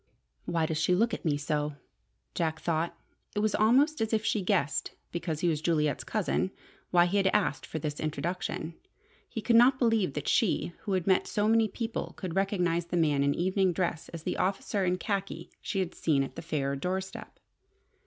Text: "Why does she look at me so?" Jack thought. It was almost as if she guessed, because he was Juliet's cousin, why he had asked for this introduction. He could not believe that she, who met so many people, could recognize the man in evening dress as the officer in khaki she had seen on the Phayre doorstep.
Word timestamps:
"Why 0.45 0.65
does 0.65 0.79
she 0.79 0.95
look 0.95 1.13
at 1.13 1.25
me 1.25 1.37
so?" 1.37 1.75
Jack 2.33 2.59
thought. 2.59 2.97
It 3.35 3.39
was 3.41 3.53
almost 3.53 4.01
as 4.01 4.13
if 4.13 4.25
she 4.25 4.41
guessed, 4.41 4.95
because 5.11 5.41
he 5.41 5.47
was 5.47 5.61
Juliet's 5.61 6.03
cousin, 6.03 6.49
why 6.89 7.05
he 7.05 7.17
had 7.17 7.27
asked 7.27 7.67
for 7.67 7.77
this 7.77 7.99
introduction. 7.99 8.73
He 9.29 9.41
could 9.43 9.55
not 9.55 9.77
believe 9.77 10.13
that 10.15 10.27
she, 10.27 10.73
who 10.85 10.99
met 11.05 11.27
so 11.27 11.47
many 11.47 11.67
people, 11.67 12.13
could 12.17 12.35
recognize 12.35 12.87
the 12.87 12.97
man 12.97 13.21
in 13.21 13.35
evening 13.35 13.73
dress 13.73 14.09
as 14.09 14.23
the 14.23 14.37
officer 14.37 14.83
in 14.85 14.97
khaki 14.97 15.51
she 15.61 15.77
had 15.77 15.93
seen 15.93 16.23
on 16.23 16.31
the 16.33 16.41
Phayre 16.41 16.75
doorstep. 16.75 17.39